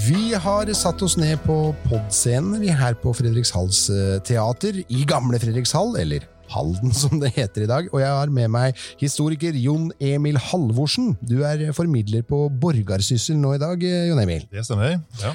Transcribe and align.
Vi 0.00 0.34
har 0.34 0.70
satt 0.72 1.02
oss 1.02 1.16
ned 1.20 1.42
på 1.44 1.54
podscenen 1.84 2.60
vi 2.62 2.70
her 2.72 2.94
på 2.96 3.10
Fredrikshalls 3.12 3.80
eh, 3.92 4.20
teater, 4.24 4.78
i 4.88 5.02
gamle 5.08 5.36
Fredrikshall, 5.42 5.92
eller 6.00 6.24
Halden 6.50 6.94
som 7.02 7.20
det 7.20 7.34
heter 7.36 7.66
i 7.66 7.68
dag, 7.68 7.90
og 7.92 8.00
jeg 8.00 8.08
har 8.08 8.32
med 8.32 8.48
meg 8.54 8.80
historiker 9.02 9.58
Jon 9.60 9.90
Emil 10.00 10.38
Halvorsen. 10.40 11.12
Du 11.20 11.42
er 11.46 11.66
formidler 11.76 12.24
på 12.26 12.46
Borgarsyssel 12.62 13.36
nå 13.42 13.52
i 13.58 13.60
dag, 13.60 13.84
eh, 13.84 14.08
Jon 14.08 14.22
Emil. 14.22 14.48
Det 14.48 14.64
stemmer. 14.66 14.96
ja. 15.20 15.34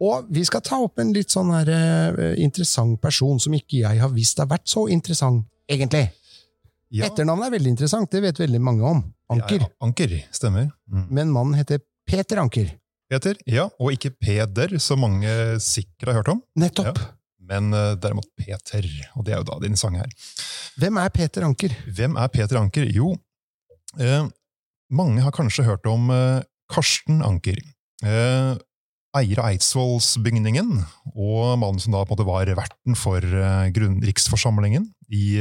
Og 0.00 0.32
vi 0.32 0.46
skal 0.48 0.64
ta 0.64 0.80
opp 0.86 1.04
en 1.04 1.12
litt 1.12 1.34
sånn 1.34 1.52
her 1.58 1.74
eh, 1.76 2.32
interessant 2.40 2.96
person 3.04 3.36
som 3.42 3.60
ikke 3.60 3.82
jeg 3.82 4.02
har 4.06 4.16
visst 4.16 4.40
har 4.40 4.48
vært 4.48 4.70
så 4.72 4.88
interessant, 4.88 5.44
egentlig. 5.68 6.06
ja. 6.88 7.10
Etternavnet 7.10 7.50
er 7.50 7.58
veldig 7.58 7.76
interessant, 7.76 8.10
det 8.14 8.24
vet 8.24 8.44
veldig 8.46 8.64
mange 8.72 8.96
om. 8.96 9.06
Anker. 9.36 9.68
Ja, 9.68 9.72
Anker, 9.84 10.20
stemmer. 10.32 10.70
Mm. 10.88 11.08
Men 11.12 11.34
mannen 11.34 11.60
heter 11.60 11.84
Peter 12.08 12.40
Anker. 12.40 12.72
Peter, 13.08 13.38
ja, 13.48 13.68
og 13.80 13.94
ikke 13.94 14.12
Peder, 14.20 14.74
som 14.82 15.00
mange 15.00 15.30
sikkert 15.64 16.10
har 16.10 16.20
hørt 16.20 16.32
om. 16.34 16.42
Nettopp. 16.60 17.00
Men 17.48 17.72
uh, 17.72 17.94
derimot 17.96 18.28
Peter, 18.36 18.84
og 19.16 19.24
det 19.24 19.32
er 19.32 19.40
jo 19.40 19.48
da 19.48 19.56
din 19.62 19.78
sang 19.80 19.96
her. 19.96 20.10
Hvem 20.78 21.00
er 21.00 21.12
Peter 21.14 21.46
Anker? 21.46 21.72
Hvem 21.96 22.18
er 22.20 22.28
Peter 22.32 22.60
Anker? 22.60 22.84
Jo, 22.92 23.14
uh, 23.96 24.28
mange 24.92 25.24
har 25.24 25.32
kanskje 25.32 25.64
hørt 25.64 25.88
om 25.88 26.12
uh, 26.12 26.44
Karsten 26.68 27.22
Anker. 27.24 27.62
Uh, 28.04 28.60
eier 29.16 29.40
av 29.40 29.54
Eidsvollsbygningen, 29.54 30.74
og 31.16 31.56
mannen 31.58 31.80
som 31.80 31.96
da 31.96 32.04
på 32.04 32.12
en 32.12 32.18
måte 32.18 32.28
var 32.28 32.52
verten 32.58 32.98
for 32.98 33.24
grunn- 33.74 34.02
riksforsamlingen 34.04 34.84
i 35.08 35.40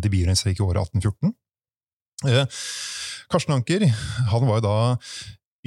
det 0.00 0.10
byregnsrike 0.10 0.64
året 0.64 0.88
1814. 0.96 1.34
Eh, 2.28 2.46
Karsten 3.32 3.54
Anker 3.56 3.84
han 4.30 4.46
var 4.46 4.60
jo 4.60 4.64
da 4.66 4.76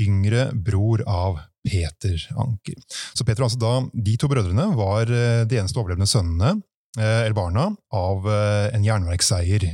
yngre 0.02 0.50
bror 0.54 1.04
av 1.08 1.40
Peter 1.66 2.20
Anker. 2.38 2.78
Så 3.14 3.26
Peter, 3.26 3.46
altså 3.46 3.60
da, 3.62 3.74
De 3.94 4.16
to 4.22 4.30
brødrene 4.30 4.70
var 4.78 5.10
eh, 5.10 5.44
de 5.50 5.60
eneste 5.60 5.80
overlevende 5.82 6.10
sønnene 6.10 6.54
eh, 7.00 7.26
eller 7.26 7.38
barna 7.38 7.70
av 7.96 8.30
eh, 8.30 8.70
en 8.76 8.86
jernverkseier 8.86 9.68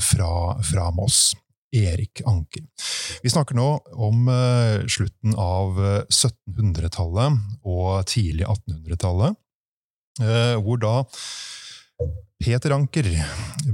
fra, 0.00 0.32
fra 0.64 0.90
Moss. 0.96 1.32
Erik 1.72 2.20
Anker. 2.28 2.64
Vi 3.22 3.30
snakker 3.32 3.56
nå 3.56 3.68
om 3.96 4.26
slutten 4.92 5.32
av 5.40 5.78
eh, 5.80 6.02
1700-tallet 6.04 7.64
og 7.64 8.04
tidlig 8.10 8.44
1800-tallet, 8.44 9.38
eh, 10.20 10.56
hvor 10.60 10.82
da 10.82 10.98
Peter 12.42 12.74
Anker 12.74 13.06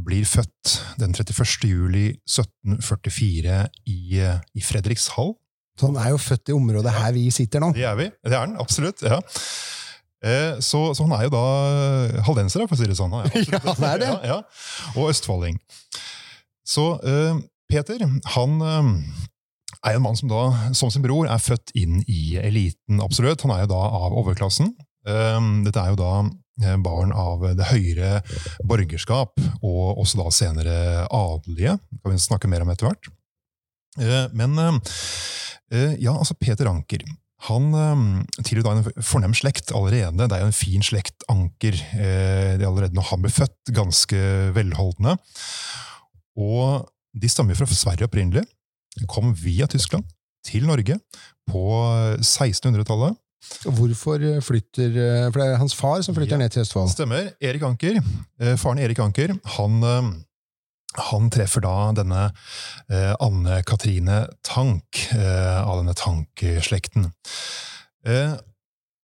blir 0.05 0.27
født 0.29 0.77
den 1.01 1.15
31. 1.17 1.67
juli 1.67 2.07
1744 2.29 3.61
i, 3.89 4.01
i 4.21 4.65
Fredrikshall. 4.65 5.35
Så 5.79 5.89
han 5.93 5.99
er 6.03 6.11
jo 6.15 6.19
født 6.19 6.51
i 6.51 6.57
området 6.57 6.93
her 6.99 7.13
vi 7.15 7.27
sitter 7.35 7.63
nå. 7.63 7.73
Det 7.77 7.85
er 7.87 7.97
vi. 7.99 8.09
Det 8.25 8.35
er 8.35 8.41
han, 8.43 8.57
absolutt. 8.61 9.03
ja. 9.07 9.21
Eh, 10.25 10.57
Så, 10.65 10.81
så 10.99 11.05
han 11.07 11.15
er 11.15 11.29
jo 11.29 11.33
da 11.37 11.45
hallenser, 12.27 12.65
for 12.67 12.75
å 12.75 12.81
si 12.81 12.89
det 12.91 12.97
sånn. 12.99 13.13
Han 13.15 13.31
Ja, 13.53 13.61
han 13.69 13.85
er 13.93 14.03
det. 14.03 14.09
Ja, 14.11 14.19
ja. 14.35 14.39
Og 14.97 15.13
østfolding. 15.13 15.61
Så 16.67 16.89
eh, 17.07 17.39
Peter, 17.71 18.03
han 18.35 18.59
eh, 18.65 18.91
er 19.87 19.95
en 19.99 20.03
mann 20.05 20.19
som 20.19 20.29
da, 20.33 20.43
som 20.75 20.91
sin 20.91 21.05
bror, 21.07 21.29
er 21.31 21.39
født 21.41 21.71
inn 21.79 22.01
i 22.11 22.35
eliten, 22.43 22.99
absolutt. 23.05 23.45
Han 23.47 23.55
er 23.55 23.63
jo 23.67 23.71
da 23.77 23.83
av 24.03 24.17
overklassen. 24.19 24.75
Eh, 25.07 25.41
Dette 25.69 25.85
er 25.87 25.95
jo 25.95 26.01
da 26.03 26.13
barn 26.83 27.13
av 27.15 27.45
det 27.55 27.69
høyere 27.71 28.17
borgerskap, 28.67 29.37
og 29.63 30.01
også 30.03 30.19
da 30.19 30.33
senere 30.35 30.79
adelige. 31.15 31.77
Det 31.93 32.01
kan 32.03 32.17
vi 32.17 32.19
snakke 32.25 32.51
mer 32.51 32.65
om 32.65 32.73
etter 32.75 32.89
hvert. 32.89 33.07
Eh, 33.99 34.29
Men 34.33 34.59
eh, 34.59 34.79
eh, 35.73 35.95
ja, 36.03 36.15
altså 36.15 36.35
Peter 36.39 36.69
Anker. 36.71 37.05
Han 37.49 37.71
tilhører 38.43 38.65
da 38.67 38.73
en 38.97 39.03
fornem 39.07 39.35
slekt 39.39 39.71
allerede. 39.71 40.25
Det 40.27 40.35
er 40.35 40.41
jo 40.43 40.49
en 40.51 40.57
fin 40.57 40.83
slekt, 40.83 41.23
Anker. 41.31 41.77
Det 41.95 42.59
de 42.59 42.65
er 42.65 42.67
allerede 42.67 42.97
når 42.99 43.07
han 43.13 43.23
ble 43.23 43.31
født, 43.31 43.71
ganske 43.77 44.19
velholdne. 44.57 45.15
Og 46.35 46.89
de 47.15 47.31
stammer 47.31 47.55
fra 47.55 47.69
Sverige 47.71 48.09
opprinnelig. 48.09 48.43
Kom 49.07 49.31
via 49.39 49.69
Tyskland 49.71 50.03
til 50.49 50.67
Norge 50.67 50.99
på 51.47 51.63
1600-tallet. 52.19 53.15
Hvorfor 53.71 54.19
flytter 54.43 54.97
For 55.31 55.39
det 55.39 55.47
er 55.47 55.61
hans 55.63 55.75
far 55.79 56.03
som 56.03 56.17
flytter 56.19 56.35
Ja. 56.35 56.43
ned 56.43 56.51
til 56.57 56.65
Østfold. 56.67 56.91
Stemmer. 56.91 57.31
Erik 57.41 57.63
Anker, 57.63 58.01
faren 58.59 58.83
Erik 58.83 58.99
Anker, 58.99 59.37
han, 59.59 59.79
han 61.11 61.29
treffer 61.35 61.63
da 61.65 61.77
denne 61.97 62.25
eh, 62.91 63.15
Anne 63.23 63.61
Katrine 63.69 64.25
Tank 64.47 65.05
eh, 65.15 65.61
av 65.63 65.81
denne 65.81 65.95
Tank-slekten. 65.99 67.11
Eh, 68.09 68.35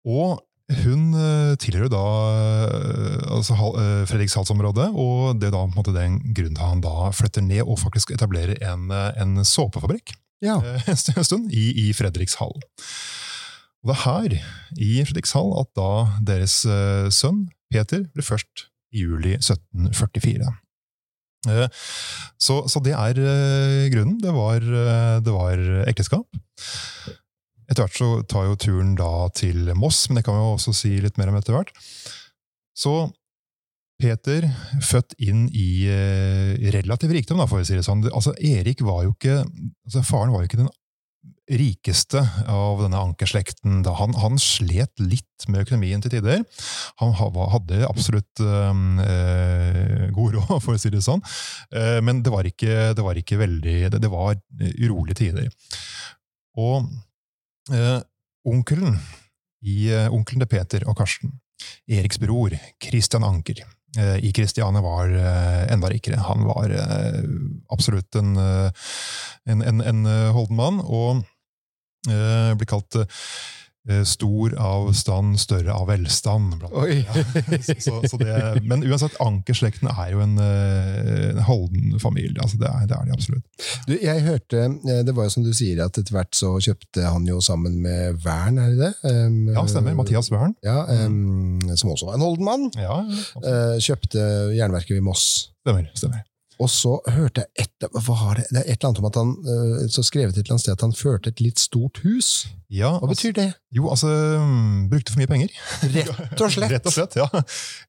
og 0.09 0.41
hun 0.71 1.11
eh, 1.19 1.56
tilhører 1.59 1.91
da 1.91 2.03
eh, 2.31 3.23
altså, 3.34 3.56
eh, 3.75 4.03
Fredrikshalsområdet, 4.06 4.91
og 4.95 5.41
det 5.41 5.49
er 5.50 5.55
da 5.56 5.65
på 5.65 5.73
en 5.73 5.79
måte 5.81 5.95
den 5.97 6.21
grunnen 6.31 6.55
til 6.55 6.62
at 6.62 6.75
han 6.77 6.84
da 6.84 7.11
flytter 7.17 7.43
ned 7.47 7.65
og 7.65 7.81
faktisk 7.83 8.12
etablerer 8.15 8.61
en, 8.71 8.87
en 8.95 9.41
såpefabrikk 9.47 10.15
Ja. 10.47 10.61
en 10.87 11.25
stund 11.27 11.50
i, 11.53 11.89
i 11.89 11.93
Fredrikshall. 11.97 12.55
Og 13.81 13.89
det 13.91 13.97
er 13.97 14.03
her, 14.05 14.37
i 14.79 14.93
Fredrikshall, 15.09 15.55
at 15.61 15.71
da 15.77 15.91
deres 16.29 16.61
sønn 17.17 17.47
Peter 17.73 18.03
ble 18.15 18.25
først 18.25 18.67
i 18.93 19.05
juli 19.06 19.34
1744. 19.39 20.49
Eh, 21.49 21.69
så, 22.41 22.61
så 22.69 22.83
det 22.84 22.93
er 22.97 23.21
eh, 23.21 23.87
grunnen. 23.93 24.19
Det 24.21 24.33
var, 24.37 24.61
eh, 24.61 25.17
det 25.25 25.34
var 25.34 25.62
ekteskap. 25.89 26.41
Etter 27.71 27.87
hvert 27.87 28.01
så 28.01 28.11
tar 28.28 28.49
jo 28.49 28.59
turen 28.59 28.97
da 28.99 29.31
til 29.37 29.71
Moss, 29.79 30.09
men 30.09 30.19
det 30.19 30.27
kan 30.27 30.37
vi 30.37 30.43
jo 30.43 30.53
også 30.56 30.75
si 30.77 30.97
litt 31.00 31.21
mer 31.21 31.31
om 31.31 31.39
etter 31.39 31.55
hvert. 31.55 31.73
Så 32.77 32.95
Peter, 34.00 34.47
født 34.83 35.12
inn 35.21 35.45
i 35.53 35.84
relativ 36.73 37.12
rikdom, 37.12 37.39
da, 37.39 37.47
får 37.47 37.61
vi 37.61 37.67
si 37.69 37.77
det 37.77 37.84
sånn. 37.84 38.00
Altså, 38.09 38.33
Erik 38.41 38.81
var 38.83 39.05
jo 39.05 39.12
ikke 39.12 39.43
altså, 39.45 40.03
Faren 40.09 40.33
var 40.33 40.41
jo 40.41 40.49
ikke 40.49 40.62
den 40.62 40.71
rikeste 41.50 42.21
av 42.49 42.83
denne 42.84 43.00
ankerslekten. 43.00 43.81
Han, 43.99 44.15
han 44.22 44.38
slet 44.41 44.93
litt 45.03 45.47
med 45.50 45.65
økonomien 45.65 46.03
til 46.03 46.12
tider. 46.15 46.44
Han 47.03 47.15
hadde 47.19 47.83
absolutt 47.88 48.43
um, 48.44 49.00
eh, 49.03 50.06
god 50.15 50.37
råd, 50.38 50.56
for 50.65 50.77
å 50.77 50.81
si 50.81 50.93
det 50.93 51.03
sånn, 51.06 51.22
Eh, 51.71 52.00
men 52.03 52.22
det 52.25 52.33
var 52.33 52.47
ikke, 52.49 52.93
det 52.97 53.03
var 53.05 53.19
ikke 53.19 53.37
veldig 53.38 53.75
Det, 53.93 53.99
det 54.03 54.09
var 54.11 54.38
urolige 54.59 55.19
tider. 55.21 55.50
Og 56.59 56.88
eh, 57.72 58.00
onkelen 58.49 58.97
i 59.62 59.91
eh, 59.93 60.09
onkelen 60.11 60.43
til 60.43 60.50
Peter 60.50 60.87
og 60.88 60.97
Karsten, 60.99 61.37
Eriks 61.91 62.19
bror, 62.21 62.55
Christian 62.82 63.27
Anker, 63.27 63.62
eh, 63.99 64.17
i 64.25 64.32
Kristiania 64.37 64.82
var 64.82 65.12
enda 65.71 65.91
rikere. 65.93 66.21
Han 66.27 66.47
var 66.49 66.75
absolutt 67.71 68.17
en, 68.19 68.34
en, 68.41 69.62
en, 69.62 69.81
en 69.81 70.06
eh, 70.06 70.31
holden 70.34 70.56
mann, 70.56 70.81
og 70.84 71.22
blir 72.06 72.69
kalt 72.71 72.97
eh, 73.88 74.05
stor 74.05 74.55
av 74.59 74.93
stand, 74.93 75.41
større 75.41 75.72
av 75.72 75.88
velstand. 75.88 76.62
Så, 77.81 78.03
så, 78.09 78.16
det, 78.21 78.62
men 78.62 78.84
uansett, 78.84 79.16
Ankerslekten 79.22 79.91
er 79.91 80.12
jo 80.15 80.22
en, 80.25 80.37
eh, 80.43 81.31
en 81.31 81.43
holden 81.47 81.99
familie. 82.03 82.38
Altså 82.43 82.61
det, 82.61 82.71
er, 82.71 82.87
det 82.91 82.97
er 82.99 83.09
de 83.09 83.16
absolutt. 83.16 83.66
Du, 83.88 83.94
jeg 83.97 84.25
hørte, 84.27 84.65
eh, 84.69 85.03
Det 85.06 85.15
var 85.16 85.28
jo 85.28 85.34
som 85.37 85.47
du 85.47 85.53
sier, 85.56 85.83
at 85.84 85.99
etter 86.00 86.16
hvert 86.16 86.37
så 86.37 86.55
kjøpte 86.62 87.06
han 87.06 87.28
jo 87.28 87.41
sammen 87.44 87.81
med 87.83 88.21
Wern, 88.25 88.61
er 88.61 88.75
det 88.75 88.91
det? 88.91 88.93
Um, 89.11 89.53
Ja, 89.55 89.67
stemmer. 89.71 89.97
Mathias 89.99 90.31
Wern. 90.32 90.56
Ja, 90.67 90.84
um, 91.06 91.61
Som 91.75 91.94
også 91.94 92.11
var 92.11 92.19
en 92.19 92.27
holden 92.27 92.49
mann. 92.49 92.69
Ja, 92.78 93.00
uh, 93.05 93.44
eh, 93.44 93.77
kjøpte 93.81 94.27
jernverket 94.56 94.99
ved 94.99 95.06
Moss. 95.06 95.53
stemmer. 95.65 95.88
stemmer. 95.94 96.27
Og 96.60 96.69
så 96.69 96.98
hørte 97.09 97.43
jeg 97.43 97.65
et, 97.65 97.71
det? 97.81 97.88
det 97.88 98.60
er 98.60 98.66
et 98.66 98.75
eller 98.75 98.88
annet 98.91 99.00
om 99.00 99.09
at 99.09 99.16
han 99.16 99.31
eh, 99.48 99.84
så 99.93 100.04
skrevet 100.04 100.37
et 100.37 100.43
eller 100.43 100.56
annet 100.56 100.64
sted 100.67 100.75
at 100.76 100.85
han 100.85 100.93
førte 100.96 101.32
et 101.32 101.40
litt 101.40 101.62
stort 101.62 102.02
hus. 102.05 102.50
Ja, 102.70 102.93
Hva 103.00 103.08
betyr 103.11 103.32
det? 103.35 103.46
Jo, 103.75 103.88
altså 103.90 104.11
mm, 104.38 104.90
Brukte 104.93 105.14
for 105.14 105.23
mye 105.23 105.31
penger. 105.31 105.55
Rett 105.94 106.43
og 106.44 106.52
slett! 106.52 106.70
Rett 106.75 106.87
og 106.87 106.94
slett, 106.94 107.17
ja. 107.19 107.26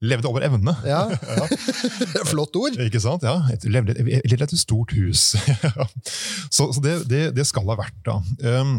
Levde 0.01 0.31
over 0.31 0.47
evne. 0.47 0.75
Ja, 0.87 1.03
Ja. 1.41 1.45
Flott 2.31 2.55
ord! 2.55 2.79
Ikke 2.81 3.01
sant? 3.03 3.25
Ja, 3.27 3.41
et, 3.53 3.67
levde, 3.67 3.95
levde 3.99 4.47
et 4.47 4.57
stort 4.59 4.95
hus. 4.95 5.33
så 6.51 6.71
så 6.71 6.83
det, 6.83 6.95
det, 7.11 7.21
det 7.35 7.45
skal 7.49 7.67
ha 7.67 7.77
vært, 7.83 7.99
da. 8.07 8.19
Um, 8.61 8.77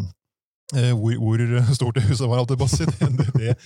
hvor, 0.73 1.17
hvor 1.21 1.43
stort 1.77 1.99
det 1.99 2.07
huset 2.09 2.29
var, 2.29 2.43
alt 2.43 2.51
det, 2.53 2.59
passet, 2.61 2.93
det, 3.01 3.29
det, 3.37 3.57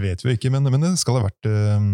vet 0.00 0.24
vi 0.24 0.36
ikke, 0.36 0.52
men, 0.54 0.66
men 0.72 0.84
det 0.86 0.94
skal 1.00 1.18
ha 1.18 1.26
vært 1.26 1.48
eh, 1.50 1.88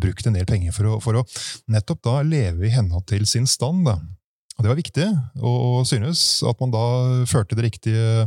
brukt 0.00 0.26
en 0.26 0.38
del 0.38 0.48
penger 0.48 0.74
for 0.76 0.90
å, 0.90 0.96
for 1.02 1.20
å 1.20 1.26
nettopp 1.70 2.02
da 2.06 2.16
leve 2.26 2.68
i 2.68 2.74
henhold 2.74 3.06
til 3.10 3.26
sin 3.30 3.48
stand. 3.50 3.86
da. 3.88 3.98
Og 4.58 4.64
Det 4.64 4.68
var 4.68 4.80
viktig 4.80 5.06
å 5.46 5.80
synes 5.88 6.42
at 6.44 6.58
man 6.60 6.72
da 6.74 6.84
førte 7.30 7.56
det 7.56 7.70
riktige 7.70 8.26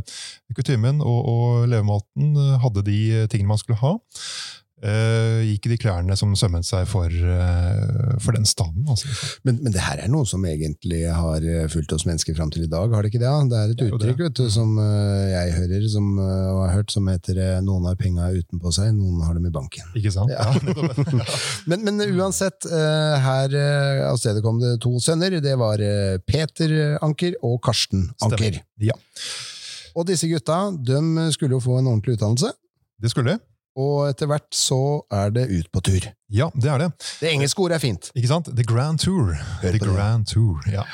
kutymen 0.56 0.98
og, 0.98 1.20
og 1.30 1.68
levemåten, 1.70 2.34
hadde 2.64 2.82
de 2.88 2.98
tingene 3.30 3.52
man 3.52 3.60
skulle 3.60 3.78
ha. 3.78 3.94
Eh, 4.82 5.40
gikk 5.46 5.68
i 5.68 5.72
de 5.74 5.78
klærne 5.80 6.16
som 6.18 6.32
sømmet 6.38 6.66
seg 6.66 6.86
for, 6.90 7.10
uh, 7.10 8.16
for 8.22 8.36
den 8.36 8.46
standen. 8.48 8.86
Altså. 8.90 9.10
Men, 9.46 9.60
men 9.62 9.74
det 9.74 9.84
her 9.84 10.02
er 10.02 10.10
noe 10.12 10.26
som 10.28 10.44
egentlig 10.48 11.04
har 11.06 11.44
eh, 11.44 11.68
fulgt 11.72 11.94
oss 11.96 12.06
mennesker 12.08 12.36
fram 12.36 12.50
til 12.54 12.66
i 12.66 12.70
dag, 12.70 12.90
har 12.90 13.04
det 13.04 13.12
ikke 13.12 13.22
det? 13.22 13.32
Det 13.52 13.60
er 13.60 13.74
et 13.74 13.84
uttrykk 13.86 14.24
vet 14.26 14.40
du, 14.40 14.44
som 14.52 14.74
uh, 14.80 15.28
jeg 15.30 15.54
hører 15.58 15.86
som, 15.92 16.10
og 16.18 16.60
har 16.64 16.74
hørt, 16.78 16.94
som 16.94 17.08
heter 17.10 17.40
'noen 17.64 17.88
har 17.90 18.00
penga 18.00 18.30
utenpå 18.34 18.72
seg, 18.74 18.92
noen 18.96 19.22
har 19.26 19.38
dem 19.38 19.48
i 19.48 19.54
banken'. 19.54 19.94
Ikke 20.00 20.12
sant? 20.14 20.32
Ja. 20.34 20.50
Men, 21.70 21.84
men 21.86 22.00
uansett, 22.18 22.66
her 22.68 23.54
av 24.08 24.18
stedet 24.20 24.42
kom 24.44 24.58
det 24.60 24.76
to 24.82 24.92
sønner. 25.02 25.38
Det 25.42 25.54
var 25.58 25.80
Peter 26.28 26.98
Anker 27.04 27.36
og 27.46 27.60
Karsten 27.64 28.08
Anker. 28.22 28.60
Stemmer. 28.60 28.60
Ja, 28.82 28.96
Og 29.94 30.06
disse 30.08 30.28
gutta 30.28 30.58
de 30.74 31.30
skulle 31.34 31.56
jo 31.56 31.62
få 31.62 31.78
en 31.78 31.90
ordentlig 31.92 32.18
utdannelse, 32.18 32.52
det 33.00 33.12
skulle 33.12 33.34
det. 33.34 33.53
Og 33.74 34.08
etter 34.08 34.28
hvert 34.30 34.46
så 34.54 34.78
er 35.12 35.32
det 35.34 35.48
ut 35.50 35.70
på 35.74 35.82
tur. 35.84 36.06
Ja, 36.32 36.50
det 36.54 36.70
er 36.70 36.84
det. 36.84 36.90
Det 37.22 37.32
engelske 37.32 37.64
ordet 37.64 37.78
er 37.78 37.82
fint. 37.82 38.10
Ikke 38.14 38.30
sant? 38.30 38.50
The 38.54 38.66
Grand 38.66 39.00
Tour. 39.02 39.34
The 39.62 39.74
det. 39.74 39.82
Grand 39.82 40.26
Tour, 40.30 40.62
ja. 40.70 40.84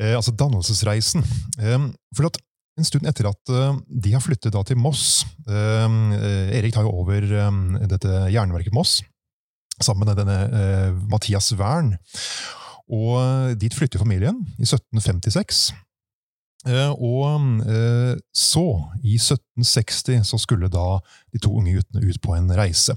Eh, 0.00 0.14
altså 0.16 0.32
dannelsesreisen. 0.36 1.24
Eh, 1.60 1.86
for 2.16 2.30
at 2.30 2.40
en 2.80 2.88
stund 2.88 3.04
etter 3.08 3.28
at 3.28 3.52
eh, 3.52 3.78
de 4.06 4.14
har 4.14 4.24
flyttet 4.24 4.56
til 4.68 4.80
Moss 4.80 5.26
eh, 5.44 5.88
eh, 6.16 6.56
Erik 6.56 6.72
tar 6.72 6.86
jo 6.88 6.94
over 7.02 7.20
eh, 7.20 7.62
dette 7.90 8.22
jernverket 8.32 8.72
Moss 8.72 9.02
sammen 9.82 10.08
med 10.08 10.16
denne 10.20 10.38
eh, 10.48 10.90
Mathias 11.12 11.52
Wern. 11.58 11.94
Og 12.92 13.16
eh, 13.20 13.54
dit 13.60 13.74
flytter 13.76 14.00
familien 14.00 14.40
i 14.56 14.64
1756. 14.64 15.72
Eh, 16.68 16.92
og 16.94 17.64
eh, 17.66 18.14
så, 18.34 18.66
i 19.02 19.16
1760, 19.18 20.22
så 20.26 20.38
skulle 20.38 20.70
da 20.70 21.00
de 21.32 21.40
to 21.42 21.54
unge 21.58 21.74
guttene 21.78 22.04
ut 22.06 22.20
på 22.22 22.36
en 22.36 22.50
reise. 22.54 22.94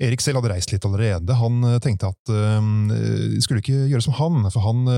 Erik 0.00 0.22
selv 0.24 0.40
hadde 0.40 0.54
reist 0.54 0.72
litt 0.72 0.86
allerede. 0.88 1.36
Han 1.36 1.60
eh, 1.68 1.76
tenkte 1.84 2.08
at 2.10 2.32
de 2.32 3.42
skulle 3.44 3.60
ikke 3.62 3.86
gjøre 3.92 4.06
som 4.06 4.16
han, 4.16 4.48
for 4.48 4.64
han 4.64 4.88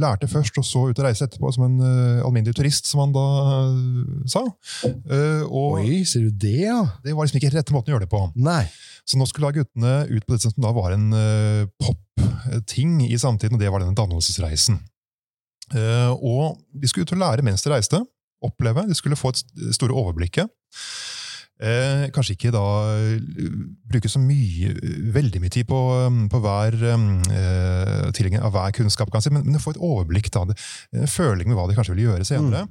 lærte 0.00 0.28
først 0.30 0.58
og 0.60 0.66
så 0.66 0.84
ut 0.90 0.98
og 0.98 1.06
reise 1.06 1.28
etterpå 1.28 1.52
som 1.54 1.68
en 1.68 1.78
alminnelig 2.26 2.56
turist, 2.58 2.90
som 2.90 3.04
han 3.04 3.14
da 3.14 3.26
sa. 4.28 4.44
Og 5.46 5.78
Oi, 5.78 6.02
ser 6.08 6.26
du 6.26 6.42
det, 6.44 6.66
ja? 6.66 6.82
det 7.04 7.14
var 7.14 7.28
liksom 7.28 7.40
ikke 7.40 7.54
rette 7.54 7.76
måten 7.76 7.92
å 7.92 7.96
gjøre 7.96 8.08
det 8.08 8.12
på. 8.12 8.24
Nei. 8.36 8.64
Så 9.08 9.16
nå 9.16 9.24
skulle 9.28 9.48
da 9.48 9.62
guttene 9.62 9.94
ut 10.10 10.26
på 10.26 10.34
det 10.34 10.42
som 10.44 10.52
da 10.60 10.74
var 10.76 10.92
en 10.92 11.08
pop-ting 11.80 12.98
i 13.06 13.16
samtiden, 13.16 13.56
og 13.56 13.62
det 13.62 13.70
var 13.72 13.84
denne 13.84 13.96
dannelsesreisen. 13.96 14.82
Eh, 15.74 16.12
og 16.12 16.58
de 16.72 16.88
skulle 16.88 17.08
ut 17.08 17.16
og 17.16 17.22
lære 17.24 17.44
mens 17.46 17.64
de 17.64 17.72
reiste, 17.72 18.00
oppleve, 18.44 18.86
de 18.88 18.96
skulle 18.96 19.18
få 19.18 19.34
et 19.34 19.42
store 19.74 19.96
overblikket. 19.96 20.48
Eh, 21.58 22.04
kanskje 22.14 22.36
ikke 22.36 22.52
da 22.54 22.62
eh, 22.94 23.18
bruke 23.90 24.10
så 24.10 24.20
mye, 24.22 24.70
veldig 25.14 25.40
mye 25.42 25.50
tid 25.50 25.66
på, 25.66 25.78
um, 26.06 26.20
på 26.30 26.38
hver 26.44 26.76
eh, 26.86 28.10
tilgjengelig 28.14 28.44
av 28.46 28.54
hver 28.54 28.74
kunnskap, 28.76 29.10
kan 29.10 29.24
si, 29.24 29.32
men, 29.34 29.42
men 29.48 29.62
få 29.62 29.74
et 29.74 29.80
overblikk, 29.82 30.30
da, 30.34 30.44
en 30.94 31.10
føling 31.10 31.50
med 31.50 31.58
hva 31.58 31.66
de 31.66 31.74
kanskje 31.74 31.96
ville 31.96 32.06
gjøre 32.06 32.28
senere. 32.28 32.62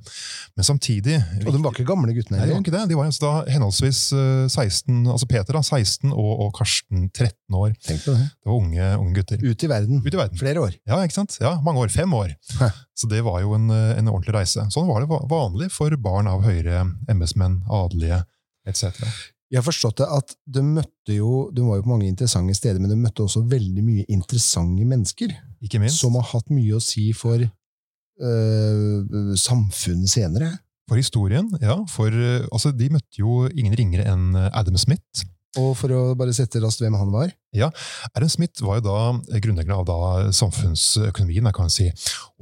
Men 0.55 0.67
samtidig 0.67 1.17
Og 1.43 1.51
de 1.51 1.61
var 1.63 1.75
ikke 1.75 1.87
gamle 1.89 2.15
guttene 2.15 2.39
Nei, 2.39 2.47
de 2.47 2.55
var 2.55 2.63
ikke 2.63 2.75
det. 2.77 2.85
De 2.87 2.97
var 2.97 3.09
altså 3.09 3.25
da 3.25 3.33
henholdsvis 3.57 4.01
eh, 4.15 4.47
16, 4.47 5.03
altså 5.03 5.27
Peter 5.29 5.57
da, 5.59 5.63
16 5.65 6.13
og, 6.13 6.31
og 6.47 6.53
Karsten 6.57 7.09
13 7.11 7.59
år. 7.59 7.75
Tenk 7.83 8.05
på 8.05 8.15
det. 8.15 8.29
Det 8.31 8.51
var 8.51 8.61
unge, 8.61 8.89
unge 9.01 9.17
gutter. 9.19 9.43
Ut 9.43 9.67
i 9.67 9.71
verden. 9.71 10.01
Ut 10.05 10.13
i 10.13 10.21
verden. 10.21 10.39
Flere 10.39 10.63
år. 10.63 10.79
Ja, 10.87 11.01
ikke 11.03 11.19
sant? 11.19 11.37
Ja, 11.43 11.57
Mange 11.65 11.83
år. 11.83 11.91
Fem 11.91 12.13
år. 12.15 12.33
Hæ. 12.61 12.71
Så 12.97 13.09
det 13.11 13.19
var 13.27 13.41
jo 13.43 13.53
en, 13.57 13.69
eh, 13.73 13.97
en 13.99 14.09
ordentlig 14.09 14.37
reise. 14.39 14.63
Sånn 14.73 14.87
var 14.87 15.03
det 15.03 15.11
vanlig 15.11 15.69
for 15.75 15.93
barn 16.01 16.29
av 16.31 16.47
høyere 16.47 16.85
embetsmenn, 17.11 17.61
adelige 17.67 18.23
etc. 18.67 19.03
Jeg 19.47 19.61
har 19.61 19.65
forstått 19.65 20.01
det 20.01 20.07
at 20.11 20.33
du 20.43 20.59
møtte 20.65 21.15
jo 21.15 21.47
Du 21.55 21.63
var 21.69 21.79
jo 21.79 21.85
på 21.85 21.93
mange 21.93 22.09
interessante 22.09 22.55
steder, 22.57 22.81
men 22.83 22.91
du 22.91 22.97
møtte 22.99 23.23
også 23.23 23.45
veldig 23.47 23.83
mye 23.85 24.03
interessante 24.11 24.83
mennesker. 24.87 25.31
Ikke 25.63 25.79
minst. 25.79 26.01
Som 26.01 26.17
har 26.19 26.27
hatt 26.33 26.51
mye 26.51 26.75
å 26.75 26.83
si 26.83 27.09
for 27.15 27.39
øh, 27.39 29.31
samfunnet 29.39 30.11
senere. 30.11 30.51
For 30.87 30.99
historien, 30.99 31.49
ja. 31.63 31.79
For 31.91 32.11
eh, 32.11 32.45
altså, 32.51 32.73
de 32.75 32.91
møtte 32.91 33.23
jo 33.23 33.47
ingen 33.47 33.75
ringere 33.75 34.07
enn 34.11 34.35
eh, 34.35 34.51
Adam 34.55 34.77
Smith. 34.79 35.25
Og 35.57 35.71
for 35.79 35.95
å 35.95 36.01
bare 36.19 36.35
sette 36.35 36.59
raskt 36.61 36.83
hvem 36.83 36.93
han 36.99 37.09
var 37.09 37.31
Ja, 37.55 37.71
Adam 38.11 38.29
Smith 38.29 38.61
var 38.61 38.77
jo 38.77 38.83
da 38.85 39.39
grunnleggeren 39.41 39.79
av 39.79 39.87
da 39.87 40.31
samfunnsøkonomien, 40.35 41.47
kan 41.55 41.65
man 41.65 41.73
si. 41.73 41.87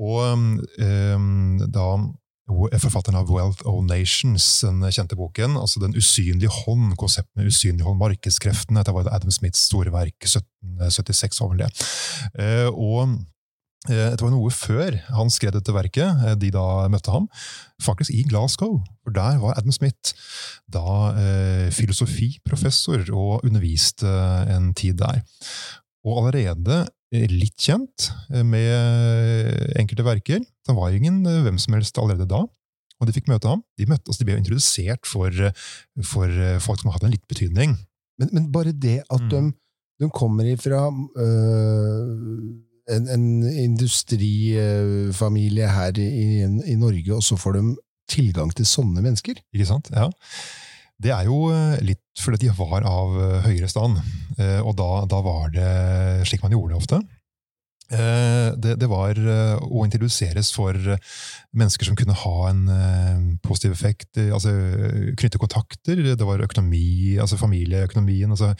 Og 0.01 0.25
øh, 0.81 1.65
da 1.69 1.87
forfatteren 2.45 3.17
av 3.17 3.29
Wealth 3.31 3.65
of 3.65 3.83
Nations, 3.87 4.45
den 4.61 4.83
kjente 4.93 5.17
boken, 5.17 5.57
altså 5.57 5.81
Den 5.81 5.95
usynlige 5.97 6.51
hånd, 6.53 6.93
konseptet 6.97 7.33
med 7.35 7.49
usynlig 7.49 7.85
hånd, 7.85 7.97
markedskreftene, 7.99 8.81
dette 8.81 8.93
var 8.93 9.09
Adam 9.09 9.31
Smiths 9.33 9.65
store 9.65 9.93
verk, 9.93 10.17
1776 10.21 11.41
over 11.41 11.63
det. 11.63 11.71
Eh, 12.37 12.69
og 12.69 13.17
eh, 13.89 14.13
det 14.13 14.21
var 14.21 14.33
noe 14.33 14.51
før 14.53 14.99
han 15.17 15.33
skrev 15.33 15.55
dette 15.55 15.73
verket, 15.73 16.21
eh, 16.21 16.37
de 16.37 16.51
da 16.53 16.85
møtte 16.91 17.15
ham, 17.15 17.25
faktisk 17.81 18.13
i 18.13 18.21
Glasgow. 18.29 18.77
For 19.01 19.15
der 19.15 19.41
var 19.41 19.57
Adam 19.57 19.73
Smith 19.73 20.13
da 20.69 20.85
eh, 21.17 21.73
filosofiprofessor 21.73 23.09
og 23.09 23.41
underviste 23.47 24.11
en 24.53 24.69
tid 24.77 25.01
der. 25.01 25.25
Og 26.05 26.19
allerede 26.21 26.83
eh, 27.13 27.25
litt 27.31 27.57
kjent 27.65 28.11
eh, 28.31 28.43
med 28.45 28.69
enkelte 29.81 30.05
verker. 30.05 30.39
Han 30.69 30.77
var 30.77 30.93
ingen 30.93 31.23
eh, 31.25 31.41
hvem 31.45 31.57
som 31.61 31.73
helst 31.77 31.97
allerede 32.01 32.27
da. 32.29 32.43
Og 33.01 33.07
de 33.09 33.13
fikk 33.15 33.27
møte 33.27 33.49
ham. 33.51 33.61
De, 33.79 33.85
møtte, 33.89 34.07
altså 34.07 34.21
de 34.23 34.27
ble 34.29 34.37
introdusert 34.39 35.03
for, 35.09 35.27
eh, 35.33 35.51
for 36.05 36.29
eh, 36.29 36.59
folk 36.63 36.79
som 36.83 36.91
hadde 36.93 37.09
en 37.09 37.15
litt 37.17 37.27
betydning. 37.31 37.73
Men, 38.21 38.29
men 38.31 38.51
bare 38.53 38.71
det 38.71 39.01
at 39.11 39.21
Mm. 39.25 39.29
de, 39.33 39.41
de 40.05 40.09
kommer 40.15 40.45
ifra 40.47 40.85
øh, 40.87 42.15
en, 42.95 43.07
en 43.09 43.25
industrifamilie 44.45 45.67
her 45.67 45.97
i, 45.99 46.43
i 46.71 46.75
Norge, 46.75 47.13
og 47.15 47.23
så 47.23 47.35
får 47.39 47.53
de 47.57 47.63
tilgang 48.11 48.51
til 48.55 48.65
sånne 48.69 49.01
mennesker. 49.01 49.35
Ikke 49.55 49.65
sant? 49.71 49.89
Ja. 49.91 50.09
Det 51.01 51.11
er 51.11 51.27
jo 51.27 51.49
eh, 51.51 51.75
litt 51.83 52.03
fordi 52.21 52.47
de 52.47 52.55
var 52.55 52.85
av 52.87 53.17
eh, 53.19 53.37
høyere 53.49 53.69
stand, 53.71 53.99
eh, 54.39 54.61
og 54.61 54.77
da, 54.79 54.89
da 55.11 55.19
var 55.25 55.51
det 55.53 55.69
slik 56.29 56.45
man 56.45 56.55
gjorde 56.55 56.73
det 56.73 56.81
ofte. 56.81 57.03
Det, 57.85 58.71
det 58.81 58.87
var 58.89 59.13
å 59.13 59.83
introduseres 59.85 60.47
for 60.55 60.73
mennesker 60.73 61.85
som 61.85 61.93
kunne 61.93 62.15
ha 62.17 62.47
en 62.49 62.63
positiv 63.45 63.75
effekt, 63.75 64.17
altså 64.17 64.55
knytte 65.21 65.37
kontakter, 65.37 66.01
det 66.17 66.25
var 66.25 66.41
økonomi, 66.41 67.19
altså 67.21 67.37
familieøkonomien, 67.37 68.33
altså 68.33 68.55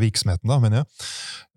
virksomheten 0.00 0.48
da, 0.48 0.56
mener 0.62 0.82
jeg. 0.82 0.86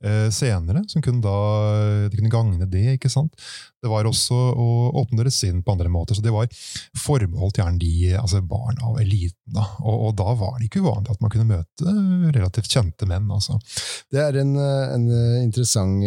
Eh, 0.02 0.30
Senere, 0.34 0.82
som 0.90 1.02
kunne 1.06 1.22
da, 1.22 2.10
de 2.10 2.18
kunne 2.18 2.32
gagne 2.34 2.66
det, 2.70 2.96
ikke 2.98 3.10
sant? 3.12 3.36
Det 3.82 3.90
var 3.90 4.08
også 4.10 4.34
å 4.34 4.66
åpne 4.98 5.20
deres 5.22 5.38
sinn 5.44 5.60
på 5.62 5.76
andre 5.76 5.92
måter, 5.94 6.18
så 6.18 6.24
det 6.26 6.34
var 6.34 6.50
forbeholdt 6.98 7.60
gjerne 7.62 7.82
de 7.82 8.16
altså 8.18 8.42
barn 8.42 8.82
av 8.82 8.98
eliten. 9.02 9.54
Da. 9.54 9.68
Og, 9.84 10.08
og 10.08 10.16
da 10.18 10.34
var 10.40 10.58
det 10.58 10.70
ikke 10.70 10.82
uvanlig 10.82 11.14
at 11.14 11.22
man 11.22 11.34
kunne 11.34 11.50
møte 11.52 11.96
relativt 12.34 12.72
kjente 12.74 13.10
menn. 13.10 13.30
Altså. 13.34 13.60
Det 14.14 14.24
er 14.24 14.42
en, 14.42 14.56
øh, 14.58 14.96
en 14.96 15.08
interessant 15.44 16.02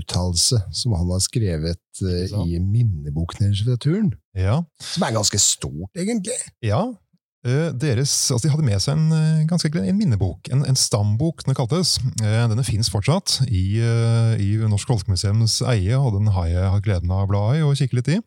uttalelse 0.00 0.62
som 0.72 0.96
han 0.96 1.12
har 1.12 1.22
skrevet 1.24 2.00
i 2.00 2.58
minneboken 2.62 3.46
i 3.46 3.52
litteraturen. 3.52 4.12
Ja, 4.38 4.62
Som 4.80 5.04
er 5.04 5.16
ganske 5.16 5.40
stort, 5.42 5.90
egentlig. 5.98 6.36
ja 6.64 6.84
eh, 6.86 7.09
deres, 7.42 8.12
altså 8.28 8.44
de 8.44 8.50
hadde 8.52 8.66
med 8.66 8.82
seg 8.84 8.98
en, 8.98 9.12
eh, 9.16 9.44
ganske, 9.48 9.70
en 9.72 9.96
minnebok, 9.96 10.50
en, 10.52 10.60
en 10.68 10.76
stambok 10.76 11.40
den 11.46 11.56
kaltes. 11.56 11.94
Eh, 12.20 12.42
Denne 12.50 12.64
finnes 12.66 12.90
fortsatt 12.92 13.38
i, 13.48 13.80
eh, 13.80 14.34
i 14.44 14.50
Norsk 14.68 14.90
Folkemuseums 14.90 15.60
eie, 15.72 15.96
og 15.96 16.18
den 16.18 16.28
har 16.34 16.50
jeg 16.50 16.72
hatt 16.74 16.84
gleden 16.84 17.14
av 17.14 17.24
å 17.24 17.30
bla 17.30 17.44
i 17.56 17.62
og 17.64 17.78
kikke 17.80 17.96
litt 17.96 18.10
i. 18.12 18.18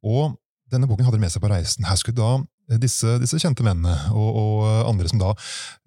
Og 0.00 0.38
denne 0.72 0.88
boken 0.88 1.04
hadde 1.04 1.18
de 1.18 1.24
med 1.26 1.32
seg 1.32 1.44
på 1.44 1.50
reisen. 1.52 1.84
Her 1.88 2.00
skulle 2.00 2.16
da 2.16 2.30
eh, 2.72 2.80
disse, 2.80 3.18
disse 3.20 3.40
kjente 3.42 3.66
mennene 3.66 3.94
og, 4.16 4.40
og 4.40 4.90
andre 4.94 5.12
som 5.12 5.20
da 5.20 5.34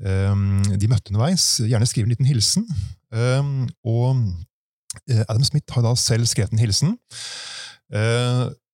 eh, 0.05 0.45
de 0.77 0.91
møtte 0.91 1.09
underveis, 1.13 1.49
gjerne 1.65 1.89
skrive 1.89 2.11
en 2.11 2.13
liten 2.13 2.29
hilsen. 2.29 2.69
Eh, 3.09 3.53
og 3.89 4.21
eh, 5.09 5.25
Adam 5.25 5.45
Smith 5.49 5.73
har 5.73 5.85
da 5.85 5.97
selv 5.97 6.29
skrevet 6.29 6.53
en 6.53 6.61
hilsen. 6.61 6.97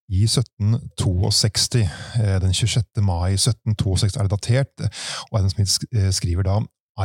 I 0.10 0.24
1762, 0.24 1.90
eh, 2.20 2.42
den 2.42 2.54
26. 2.54 3.02
mai 3.02 3.34
1762 3.34 4.16
er 4.16 4.22
det 4.22 4.32
datert, 4.32 4.92
og 5.32 5.40
Adam 5.40 5.50
Smith 5.50 5.72
eh, 5.96 6.12
skriver 6.12 6.44
da 6.44 6.60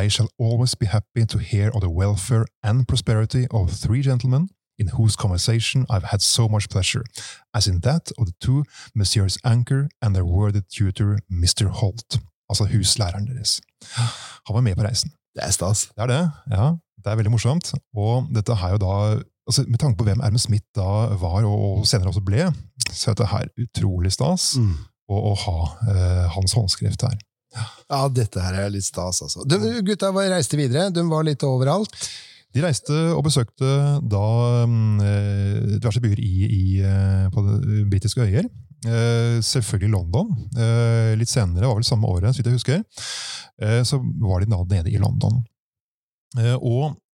I 0.04 0.08
shall 0.08 0.28
always 0.40 0.76
be 0.76 0.86
happy 0.86 1.24
to 1.26 1.38
hear 1.38 1.70
of 1.74 1.82
the 1.82 1.90
welfare 1.90 2.44
and 2.62 2.86
prosperity 2.86 3.44
of 3.50 3.70
three 3.70 4.02
gentlemen 4.02 4.48
in 4.78 4.88
whose 4.88 5.16
conversation 5.16 5.86
I've 5.90 6.08
had 6.12 6.20
so 6.20 6.48
much 6.48 6.68
pleasure, 6.68 7.04
as 7.54 7.66
in 7.66 7.80
that 7.80 8.12
of 8.18 8.26
the 8.26 8.34
two 8.40 8.64
Messieurs 8.94 9.38
Anker 9.44 9.88
and 10.02 10.14
their 10.14 10.24
worthy 10.24 10.62
tutor 10.76 11.18
Mr. 11.30 11.66
Holt. 11.68 12.20
Altså 12.48 12.64
huslæreren 12.64 13.26
deres. 13.26 13.60
Han 14.46 14.54
var 14.54 14.60
med 14.60 14.76
på 14.76 14.82
reisen. 14.82 15.10
Det 15.34 15.42
er 15.44 15.50
stas. 15.50 15.88
Det 15.96 16.02
er 16.02 16.06
det, 16.06 16.30
ja. 16.50 16.70
Det 17.04 17.10
er 17.10 17.16
veldig 17.18 17.30
morsomt. 17.30 17.72
Og 17.96 18.28
dette 18.34 18.54
har 18.54 18.70
jo 18.70 18.76
da, 18.76 19.22
altså 19.48 19.64
med 19.68 19.78
tanke 19.82 19.98
på 19.98 20.06
hvem 20.06 20.20
Ermen 20.22 20.38
Smith 20.42 20.64
da 20.76 20.86
var, 21.20 21.44
og, 21.48 21.84
senere 21.88 22.12
også 22.12 22.22
ble, 22.24 22.48
så 22.90 23.10
er 23.10 23.14
dette 23.18 23.30
her 23.32 23.48
utrolig 23.64 24.12
stas 24.14 24.52
Mm. 24.60 24.74
å, 25.10 25.18
å 25.32 25.36
ha 25.44 25.56
eh, 25.92 26.26
hans 26.36 26.54
håndskrift 26.56 27.02
her. 27.08 27.18
Ja, 27.90 28.06
dette 28.08 28.40
her 28.40 28.54
er 28.64 28.70
litt 28.72 28.86
stas, 28.86 29.20
altså. 29.26 29.44
De, 29.44 29.58
gutta 29.84 30.08
var- 30.14 30.30
reiste 30.32 30.56
videre. 30.56 30.86
De 30.94 31.02
var 31.10 31.24
litt 31.26 31.42
overalt. 31.44 31.92
De 32.52 32.60
reiste 32.64 32.92
og 33.16 33.22
besøkte 33.24 33.68
da 34.08 34.22
mm, 34.68 35.00
eh, 35.00 35.58
diverse 35.78 36.00
byer 36.04 36.20
i, 36.20 36.32
i, 36.48 36.64
eh, 36.84 37.26
på 37.32 37.44
de 37.48 37.82
britiske 37.92 38.20
øyer. 38.24 38.48
Eh, 38.84 39.36
selvfølgelig 39.44 39.92
London. 39.92 40.32
Eh, 40.56 41.12
litt 41.20 41.28
senere, 41.32 41.68
var 41.68 41.76
vel 41.78 41.84
samme 41.88 42.08
året, 42.08 42.32
så 42.34 42.40
vidt 42.42 42.50
jeg 42.50 42.58
husker, 42.60 42.82
eh, 43.62 43.82
så 43.88 44.00
var 44.24 44.40
de 44.40 44.50
da 44.52 44.62
nede 44.72 44.92
i 44.92 45.00
London. 45.00 45.42
Eh, 46.40 46.56
og 46.56 46.92
eh, 46.92 47.11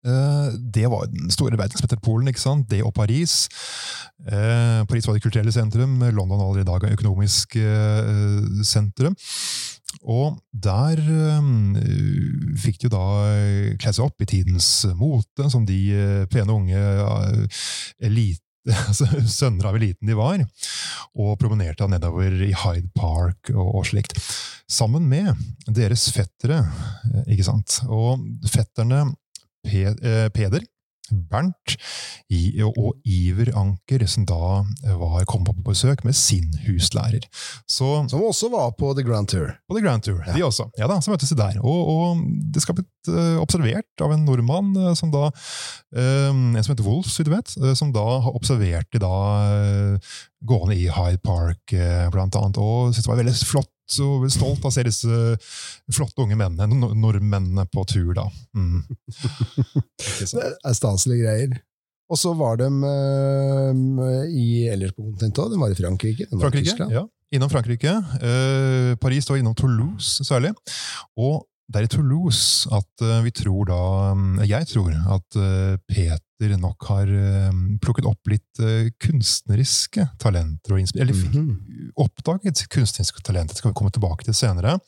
det 0.58 0.86
var 0.90 1.08
den 1.12 1.30
store 1.32 1.58
verdensmetropolen, 1.60 2.30
ikke 2.30 2.42
sant? 2.42 2.68
Det 2.70 2.82
og 2.86 2.94
Paris. 2.96 3.46
Eh, 4.26 4.84
Paris 4.88 5.06
var 5.08 5.16
det 5.16 5.24
kulturelle 5.24 5.52
sentrum, 5.54 5.98
London 6.10 6.40
allerede 6.40 6.66
i 6.66 6.70
dag 6.70 6.86
er 6.86 6.96
økonomisk 6.96 7.58
eh, 7.60 8.62
sentrum. 8.66 9.16
Og 10.04 10.36
der 10.52 11.00
eh, 11.00 11.52
fikk 12.60 12.82
de 12.82 12.88
jo 12.88 12.92
da 12.92 13.06
eh, 13.30 13.76
kle 13.80 13.94
seg 13.94 14.04
opp 14.04 14.22
i 14.22 14.28
tidens 14.28 14.68
mote, 14.98 15.48
som 15.52 15.64
de 15.68 15.78
eh, 15.94 16.26
pene 16.30 16.54
unge 16.54 16.76
eh, 16.76 17.64
elite, 18.08 18.44
altså, 18.90 19.08
sønner 19.24 19.70
av 19.70 19.78
eliten 19.78 20.10
de 20.10 20.18
var, 20.18 20.44
og 21.16 21.38
promenerte 21.40 21.88
nedover 21.88 22.36
i 22.44 22.52
Hyde 22.52 22.90
Park 22.96 23.52
og, 23.54 23.80
og 23.80 23.88
slikt. 23.88 24.18
Sammen 24.68 25.06
med 25.08 25.32
deres 25.72 26.10
fettere, 26.12 26.60
eh, 27.08 27.32
ikke 27.34 27.48
sant. 27.48 27.80
Og 27.88 28.20
fetterne 28.52 29.06
eh, 29.06 29.14
Peder, 30.34 30.64
Bernt 31.08 31.78
og 32.76 32.98
Iver 33.08 33.48
Anker, 33.56 34.02
som 34.10 34.26
da 34.28 34.60
var 35.00 35.24
kommet 35.24 35.48
på 35.56 35.70
besøk 35.70 36.02
med 36.04 36.12
sin 36.16 36.50
huslærer. 36.66 37.24
Så 37.64 37.88
Som 38.12 38.20
også 38.28 38.50
var 38.52 38.74
på 38.76 38.90
The 38.98 39.04
Grand 39.06 39.28
Tour. 39.32 39.54
på 39.68 39.78
The 39.78 39.84
Grand 39.86 40.02
Tour, 40.04 40.20
Ja. 40.26 40.34
de 40.36 40.44
også. 40.44 40.68
Ja 40.78 40.86
da, 40.86 40.98
så 41.00 41.10
møttes 41.14 41.30
de 41.32 41.36
der. 41.40 41.56
Og, 41.64 41.88
og 41.88 42.20
det 42.52 42.60
skal 42.60 42.74
blitt 42.76 43.08
eh, 43.08 43.38
observert 43.40 44.04
av 44.04 44.12
en 44.12 44.26
nordmann, 44.28 44.74
eh, 44.76 44.92
som 45.00 45.10
da, 45.10 45.30
eh, 45.96 46.28
en 46.28 46.60
som 46.62 46.74
heter 46.74 46.84
Wolf, 46.84 47.08
så 47.08 47.22
vidt 47.24 47.30
du 47.30 47.36
vet, 47.38 47.56
eh, 47.64 47.74
som 47.74 47.92
da 47.96 48.04
har 48.26 48.36
observert 48.36 48.92
de 48.92 49.00
da 49.00 49.14
eh, 49.48 49.98
gående 50.46 50.76
i 50.78 50.86
Hyde 50.92 51.20
Park, 51.24 51.72
eh, 51.72 52.06
blant 52.14 52.36
annet, 52.38 52.60
og 52.60 52.92
syntes 52.92 53.06
det 53.06 53.12
var 53.12 53.20
veldig 53.22 53.36
flott 53.48 53.74
og 54.04 54.26
stolt 54.28 54.60
av 54.60 54.68
å 54.68 54.74
se 54.74 54.84
disse 54.84 55.18
flotte 55.96 56.20
unge 56.20 56.36
mennene, 56.36 56.92
nordmennene 56.92 57.64
på 57.72 57.86
tur 57.88 58.12
da. 58.18 58.26
Mm. 58.56 58.82
Det 60.20 60.28
er 60.44 60.76
staselige 60.76 61.24
greier. 61.24 61.56
Og 62.08 62.16
så 62.16 62.32
var 62.36 62.56
de 62.60 62.68
uh, 62.68 64.24
i, 64.32 64.64
ellers 64.72 64.94
på 64.96 65.04
kontinentet 65.04 65.42
òg. 65.42 65.52
De 65.52 65.60
var 65.60 65.72
i 65.72 65.76
Frankrike. 65.76 66.28
Var 66.30 66.40
Frankrike, 66.46 66.88
ja. 66.92 67.04
Innom 67.36 67.50
Frankrike. 67.52 67.92
Uh, 68.22 68.94
Paris 69.00 69.28
og 69.28 69.40
innom 69.40 69.56
Toulouse 69.56 70.24
særlig. 70.24 70.54
Og 71.20 71.42
det 71.68 71.80
er 71.80 71.84
i 71.84 71.90
Toulouse 71.92 72.68
at 72.72 73.04
eh, 73.04 73.20
vi 73.26 73.32
tror 73.36 73.68
da 73.68 73.80
mm, 74.16 74.38
Jeg 74.48 74.68
tror 74.70 74.94
at 75.16 75.36
eh, 75.36 75.74
Peter 75.90 76.54
nok 76.56 76.86
har 76.88 77.10
eh, 77.12 77.58
plukket 77.82 78.08
opp 78.08 78.30
litt 78.32 78.62
eh, 78.62 78.88
kunstneriske 79.04 80.06
talenter 80.22 80.76
og. 80.76 80.94
Eller 80.96 81.12
mm 81.12 81.32
-hmm. 81.34 81.92
oppdaget 81.96 82.68
kunstneriske 82.72 83.20
talenter. 83.22 83.52
Det 83.54 83.58
skal 83.58 83.70
vi 83.70 83.80
komme 83.80 83.90
tilbake 83.90 84.24
til 84.24 84.34
senere. 84.34 84.78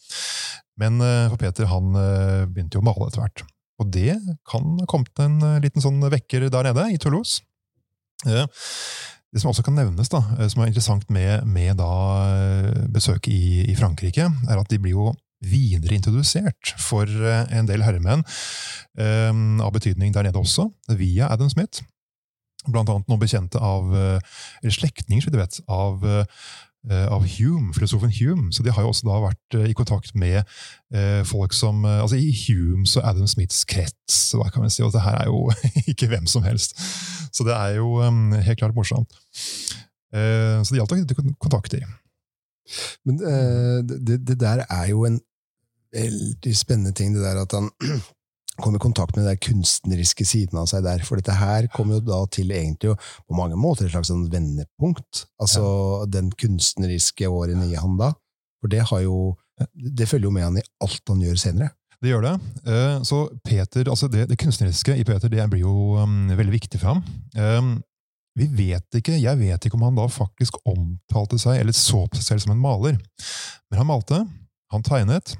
Men 0.78 1.00
eh, 1.00 1.28
for 1.28 1.36
Peter 1.36 1.66
han 1.66 1.94
eh, 1.94 2.46
begynte 2.46 2.78
jo 2.78 2.80
å 2.80 2.88
male 2.88 3.08
etter 3.08 3.20
hvert. 3.20 3.44
Og 3.80 3.92
det 3.92 4.16
kan 4.48 4.78
ha 4.80 4.86
kommet 4.86 5.18
en 5.18 5.42
eh, 5.42 5.60
liten 5.60 5.82
sånn 5.82 6.00
vekker 6.00 6.48
der 6.48 6.72
nede, 6.72 6.92
i 6.92 6.98
Toulouse. 6.98 7.42
Eh, 8.26 8.46
Det 9.32 9.40
som 9.40 9.52
også 9.52 9.62
kan 9.62 9.76
nevnes, 9.78 10.08
da, 10.10 10.24
eh, 10.38 10.48
som 10.48 10.62
er 10.62 10.66
interessant 10.66 11.04
med, 11.10 11.44
med 11.46 11.76
da 11.78 11.92
eh, 12.34 12.86
besøket 12.90 13.30
i, 13.30 13.70
i 13.70 13.76
Frankrike, 13.78 14.26
er 14.26 14.58
at 14.58 14.70
de 14.70 14.78
blir 14.78 14.96
jo 14.96 15.12
videre 15.40 15.96
introdusert 15.96 16.74
for 16.80 17.08
eh, 17.08 17.46
en 17.56 17.68
del 17.68 17.84
herremenn 17.86 18.24
eh, 19.00 19.32
av 19.64 19.72
betydning 19.72 20.12
der 20.14 20.28
nede 20.28 20.40
også, 20.40 20.68
via 20.98 21.30
Adam 21.32 21.50
Smith. 21.52 21.82
Blant 22.68 22.90
annet 22.92 23.08
noen 23.08 23.22
bekjente 23.22 23.56
av, 23.56 23.88
eh, 23.96 24.18
eller 24.60 24.74
slektninger, 24.76 25.24
så 25.24 25.32
vidt 25.32 25.60
av, 25.68 26.04
av 27.12 27.24
Hume, 27.36 27.74
filosofen 27.76 28.12
Hume. 28.16 28.50
Så 28.56 28.64
de 28.64 28.72
har 28.72 28.84
jo 28.84 28.88
også 28.92 29.04
da 29.08 29.18
vært 29.20 29.56
i 29.68 29.74
kontakt 29.76 30.14
med 30.16 30.48
folk 31.28 31.52
som 31.52 31.82
Altså 31.84 32.16
i 32.16 32.30
Humes 32.46 32.94
og 32.96 33.04
Adam 33.04 33.28
Smiths 33.28 33.66
krets, 33.68 34.20
hva 34.32 34.46
kan 34.48 34.64
vi 34.64 34.70
si, 34.72 34.80
og 34.80 34.94
det 34.94 35.02
her 35.04 35.18
er 35.20 35.28
jo 35.28 35.42
ikke 35.92 36.08
hvem 36.08 36.24
som 36.24 36.44
helst. 36.48 36.72
Så 37.36 37.44
det 37.44 37.52
er 37.52 37.76
jo 37.76 37.98
helt 38.00 38.62
klart 38.62 38.76
morsomt. 38.76 39.12
Så 40.08 40.72
det 40.72 40.80
gjaldt 40.80 40.96
å 40.96 41.00
knytte 41.02 41.18
kon- 41.20 41.36
kontakter. 41.44 41.84
Men 43.04 43.20
det, 43.84 44.22
det 44.24 44.38
der 44.40 44.64
er 44.64 44.88
jo 44.94 45.04
en 45.04 45.20
veldig 45.94 46.54
spennende 46.56 46.94
ting, 46.96 47.14
det 47.14 47.24
der 47.24 47.42
at 47.42 47.54
han 47.56 47.70
kom 48.62 48.76
i 48.76 48.82
kontakt 48.82 49.16
med 49.16 49.26
den 49.28 49.40
kunstneriske 49.40 50.26
siden 50.28 50.58
av 50.60 50.68
seg 50.70 50.84
der. 50.84 51.04
For 51.06 51.20
dette 51.20 51.36
her 51.38 51.68
kom 51.74 51.92
jo 51.94 52.00
da 52.04 52.20
til 52.32 52.52
egentlig 52.52 52.92
jo 52.92 52.96
på 53.00 53.36
mange 53.38 53.58
måter 53.60 53.86
et 53.86 53.94
slags 53.94 54.10
sånn 54.12 54.28
vendepunkt. 54.32 55.24
Altså 55.40 56.06
den 56.10 56.32
kunstneriske 56.40 57.30
årene 57.30 57.70
i 57.70 57.78
han 57.78 57.96
da. 58.00 58.12
For 58.60 58.72
det 58.72 58.84
har 58.90 59.06
jo 59.06 59.36
Det 59.60 60.06
følger 60.08 60.24
jo 60.24 60.32
med 60.32 60.44
han 60.46 60.56
i 60.56 60.62
alt 60.80 61.10
han 61.10 61.20
gjør 61.20 61.36
senere. 61.36 61.66
Det 62.00 62.08
gjør 62.08 62.22
det. 62.24 62.32
Eh, 62.64 63.02
Så 63.04 63.18
Peter, 63.44 63.90
altså 63.92 64.08
det, 64.08 64.28
det 64.30 64.38
kunstneriske 64.40 64.96
i 64.96 65.04
Peter 65.04 65.28
det 65.28 65.44
blir 65.52 65.66
jo 65.66 65.98
um, 66.00 66.30
veldig 66.32 66.54
viktig 66.54 66.80
for 66.80 66.94
ham. 66.94 67.02
Um, 67.36 67.82
vi 68.38 68.46
vet 68.46 68.96
ikke, 68.96 69.18
Jeg 69.20 69.36
vet 69.38 69.64
ikke 69.64 69.76
om 69.76 69.84
han 69.84 69.98
da 69.98 70.06
faktisk 70.08 70.56
omtalte 70.64 71.36
seg, 71.38 71.58
eller 71.60 71.76
så 71.76 72.06
på 72.08 72.16
seg 72.16 72.24
selv 72.24 72.44
som 72.46 72.54
en 72.54 72.62
maler. 72.62 72.96
Men 73.68 73.82
han 73.82 73.90
malte, 73.90 74.22
han 74.72 74.86
tegnet, 74.86 75.34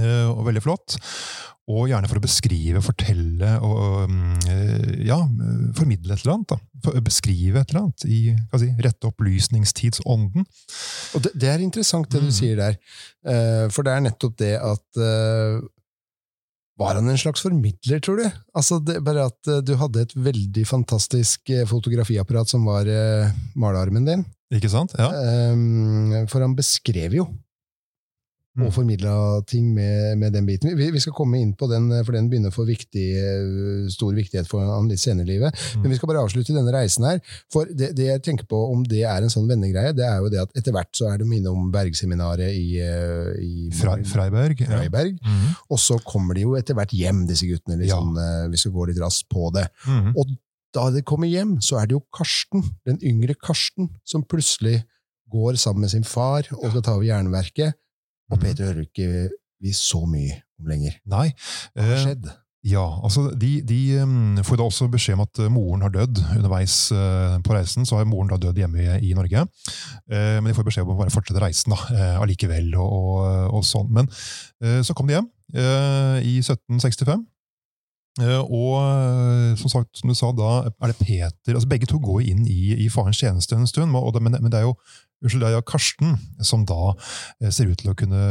og 0.00 0.46
veldig 0.48 0.62
flott. 0.64 0.96
Og 1.70 1.86
gjerne 1.86 2.08
for 2.10 2.18
å 2.18 2.22
beskrive, 2.24 2.80
fortelle 2.82 3.52
og 3.62 4.08
um, 4.10 4.32
eh, 4.50 5.04
ja, 5.06 5.20
formidle 5.78 6.16
et 6.16 6.24
eller 6.24 6.32
annet. 6.34 6.48
da. 6.50 6.56
For, 6.82 6.96
beskrive 7.06 7.60
et 7.62 7.70
eller 7.70 7.84
annet 7.84 8.06
i 8.10 8.18
si, 8.58 8.70
rette 8.82 9.06
opplysningstidsånden. 9.12 10.42
Og 11.14 11.22
det, 11.22 11.30
det 11.38 11.52
er 11.52 11.62
interessant 11.62 12.10
det 12.10 12.18
du 12.24 12.26
Mm. 12.32 12.34
sier 12.34 12.58
der. 12.58 12.80
Eh, 13.24 13.68
for 13.70 13.86
det 13.86 13.92
er 13.94 14.02
nettopp 14.08 14.34
det 14.42 14.56
at 14.58 14.98
eh, 14.98 15.60
Var 16.82 16.94
han 16.98 17.08
en 17.12 17.20
slags 17.20 17.42
formidler, 17.44 18.00
tror 18.02 18.16
du? 18.24 18.26
Altså 18.58 18.80
det, 18.82 18.98
bare 19.06 19.28
at 19.30 19.46
eh, 19.52 19.60
du 19.62 19.74
hadde 19.78 20.02
et 20.02 20.14
veldig 20.18 20.66
fantastisk 20.66 21.50
eh, 21.52 21.62
fotografiapparat 21.68 22.48
som 22.50 22.64
var 22.66 22.88
uh, 22.90 23.30
malearmen 23.54 24.08
din. 24.08 24.24
Ikke 24.50 24.70
sant? 24.72 24.96
Ja. 24.98 25.12
Eh, 25.14 26.26
for 26.32 26.42
han 26.42 26.58
beskrev 26.58 27.14
jo 27.22 27.28
Mm. 27.30 27.38
Og 28.60 28.72
formidla 28.74 29.14
ting 29.48 29.70
med, 29.72 30.18
med 30.20 30.34
den 30.36 30.44
biten. 30.44 30.74
Vi, 30.76 30.90
vi 30.92 31.00
skal 31.00 31.14
komme 31.16 31.38
inn 31.40 31.54
på 31.56 31.68
den, 31.70 31.86
eh, 31.94 32.02
for 32.04 32.12
den 32.12 32.28
begynner 32.28 32.52
å 32.52 32.54
få 32.54 32.66
viktig, 32.68 33.06
eh, 33.16 33.88
stor 33.92 34.12
viktighet 34.16 34.48
for 34.50 34.66
han 34.66 34.90
litt 34.90 35.00
senere 35.00 35.24
i 35.24 35.32
livet. 35.32 35.56
Mm. 35.72 35.82
Men 35.82 35.94
vi 35.94 35.96
skal 35.96 36.10
bare 36.10 36.24
avslutte 36.26 36.52
denne 36.52 36.74
reisen 36.74 37.06
her. 37.08 37.22
For 37.52 37.70
det, 37.70 37.94
det 37.96 38.10
jeg 38.10 38.24
tenker 38.28 38.48
på, 38.50 38.60
om 38.74 38.84
det 38.84 39.06
er 39.08 39.24
en 39.24 39.32
sånn 39.32 39.48
vennegreie, 39.48 39.94
det 39.96 40.04
er 40.04 40.20
jo 40.20 40.28
det 40.32 40.42
at 40.44 40.52
etter 40.60 40.76
hvert 40.76 40.92
så 40.98 41.08
er 41.12 41.22
de 41.22 41.30
innom 41.38 41.70
Bergseminaret 41.72 42.52
i, 42.52 42.76
eh, 42.84 43.32
i 43.40 43.70
Freiberg. 43.72 44.60
Freiberg. 44.68 45.16
ja. 45.16 45.32
Mhm. 45.32 45.58
Og 45.72 45.80
så 45.80 45.96
kommer 46.04 46.36
de 46.36 46.44
jo 46.44 46.56
etter 46.58 46.76
hvert 46.76 46.92
hjem, 46.92 47.24
disse 47.30 47.48
guttene. 47.48 47.80
Ja. 47.80 47.96
Liksom, 47.96 48.16
eh, 48.20 48.48
Vi 48.52 48.76
går 48.76 48.92
litt 48.92 49.00
raskt 49.00 49.30
på 49.32 49.48
det. 49.54 49.68
Mm. 49.88 50.12
Og 50.12 50.36
da 50.76 50.90
de 50.92 51.02
kommer 51.04 51.28
hjem, 51.28 51.56
så 51.64 51.80
er 51.80 51.88
det 51.88 51.96
jo 51.96 52.04
Karsten, 52.12 52.64
den 52.88 52.98
yngre 53.00 53.34
Karsten, 53.34 53.90
som 54.04 54.24
plutselig 54.24 54.82
går 55.32 55.56
sammen 55.56 55.86
med 55.86 55.92
sin 55.92 56.04
far 56.04 56.44
og 56.52 56.70
skal 56.70 56.84
ta 56.84 56.96
over 56.96 57.08
jernverket. 57.08 57.76
Og 58.30 58.38
Mhm. 58.38 58.44
Peter 58.44 58.64
hører 58.70 58.86
ikke 58.86 59.30
vi 59.62 59.72
så 59.72 60.04
mye 60.06 60.38
om 60.60 60.70
lenger. 60.70 60.96
Nei. 61.06 61.32
Hva 61.74 61.82
har 61.82 61.96
eh, 61.96 62.04
skjedd? 62.06 62.30
Ja, 62.62 62.84
altså 63.02 63.24
de, 63.34 63.56
de 63.66 63.78
um, 64.04 64.36
får 64.46 64.60
da 64.60 64.62
også 64.68 64.86
beskjed 64.90 65.16
om 65.16 65.24
at 65.24 65.38
eh, 65.42 65.50
moren 65.50 65.82
har 65.82 65.90
dødd 65.90 66.20
underveis 66.36 66.76
eh, 66.94 67.38
på 67.42 67.56
reisen. 67.56 67.86
Så 67.86 67.98
har 67.98 68.06
moren 68.06 68.30
da 68.30 68.38
dødd 68.38 68.60
hjemme 68.62 69.00
i, 69.02 69.10
Norge. 69.18 69.46
Men 70.06 70.46
de 70.46 70.54
får 70.54 70.68
beskjed 70.68 70.86
om 70.86 70.94
å 70.94 70.98
bare 71.00 71.10
fortsette 71.10 71.42
reisen 71.42 71.74
da, 71.74 71.80
allikevel. 72.22 72.70
Og, 72.78 72.94
og, 73.18 73.58
og 73.58 73.66
sånn. 73.66 73.90
Men 73.90 74.06
så 74.86 74.94
kom 74.94 75.10
de 75.10 75.16
hjem 75.18 75.28
i 76.22 76.38
1765. 76.38 77.26
Eh, 78.20 78.42
og 78.44 78.74
eh, 78.76 79.54
som 79.56 79.70
sagt, 79.72 79.94
som 79.96 80.10
du 80.10 80.16
sa, 80.16 80.28
da 80.36 80.50
er 80.68 80.90
det 80.90 80.98
Peter 81.00 81.54
altså 81.54 81.68
Begge 81.70 81.88
to 81.88 81.96
går 82.02 82.26
inn 82.28 82.42
i, 82.44 82.74
i 82.84 82.90
farens 82.92 83.22
tjeneste 83.22 83.56
en 83.56 83.64
stund, 83.68 83.88
men, 83.88 84.36
men 84.36 84.52
det 84.52 84.60
er 84.60 84.68
jo 84.68 84.76
Unnskyld, 85.22 85.44
det 85.46 85.54
er 85.54 85.62
Karsten 85.62 86.16
som 86.42 86.64
da 86.66 86.90
eh, 86.90 87.48
ser 87.54 87.70
ut 87.70 87.78
til 87.78 87.92
å 87.92 87.96
kunne 87.96 88.22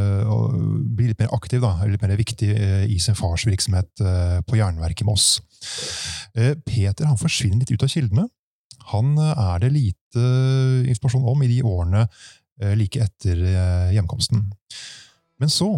bli 0.91 1.07
litt 1.07 1.21
mer 1.23 1.31
aktiv, 1.33 1.63
da, 1.63 1.77
litt 1.87 2.03
mer 2.03 2.13
viktig 2.19 2.49
i 2.91 2.97
sin 2.99 3.15
fars 3.15 3.45
virksomhet 3.47 4.03
på 4.43 4.57
jernverket 4.59 5.07
med 5.07 5.13
Moss. 5.13 5.39
Eh, 6.35 6.51
Peter 6.67 7.07
han 7.07 7.19
forsvinner 7.21 7.63
litt 7.63 7.71
ut 7.71 7.85
av 7.87 7.93
kildene. 7.93 8.27
Han 8.91 9.15
er 9.23 9.63
det 9.63 9.71
lite 9.71 10.25
informasjon 10.91 11.29
om 11.31 11.45
i 11.45 11.49
de 11.53 11.61
årene 11.63 12.03
like 12.75 12.99
etter 12.99 13.39
hjemkomsten. 13.95 14.43
Men 15.39 15.53
så, 15.53 15.69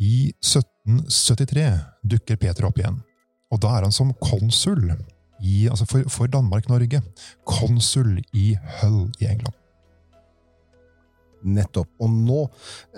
i 0.00 0.30
1773, 0.40 1.68
dukker 2.16 2.40
Peter 2.40 2.70
opp 2.70 2.80
igjen. 2.80 2.96
Og 3.52 3.62
da 3.62 3.76
er 3.76 3.86
han 3.86 3.94
som 3.94 4.14
konsul 4.22 4.90
i, 5.42 5.68
altså 5.68 5.86
for, 5.88 6.08
for 6.10 6.30
Danmark-Norge. 6.30 7.02
Konsul 7.46 8.18
i 8.34 8.56
Hull 8.80 9.06
i 9.20 9.30
England. 9.30 9.54
Nettopp. 11.46 11.92
Og 12.02 12.10
nå 12.10 12.40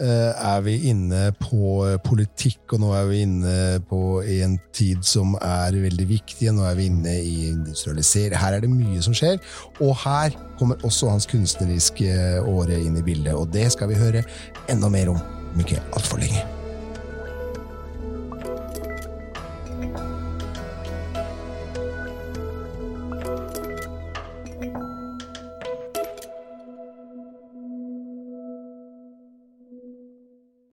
eh, 0.00 0.33
er 0.33 0.61
vi 0.64 0.76
inne 0.88 1.35
på 1.37 1.83
eh, 1.85 1.99
politikk, 2.00 2.62
og 2.73 2.81
nå 2.81 2.93
er 2.97 3.09
vi 3.11 3.19
inne 3.26 3.57
på 3.90 4.23
en 4.23 4.57
tid 4.73 5.05
som 5.05 5.35
er 5.37 5.76
veldig 5.83 6.07
viktig. 6.09 6.49
Nå 6.57 6.64
er 6.64 6.78
vi 6.78 6.88
inne 6.88 7.19
i 7.21 7.50
industrialisering. 7.50 8.38
Her 8.40 8.57
er 8.57 8.64
det 8.64 8.73
mye 8.73 9.02
som 9.05 9.17
skjer. 9.17 9.37
Og 9.83 9.93
her 10.07 10.38
kommer 10.57 10.81
også 10.87 11.12
hans 11.12 11.28
kunstneriske 11.28 12.14
åre 12.47 12.81
inn 12.81 12.97
i 12.97 13.05
bildet, 13.05 13.35
og 13.37 13.52
det 13.52 13.69
skal 13.75 13.93
vi 13.93 14.00
høre 14.00 14.25
enda 14.71 14.88
mer 14.93 15.12
om 15.12 15.21
om 15.55 15.61
ikke 15.61 15.83
altfor 15.97 16.21
lenge. 16.23 16.58